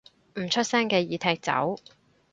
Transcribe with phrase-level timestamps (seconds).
[0.39, 1.75] 唔出聲嘅已踢走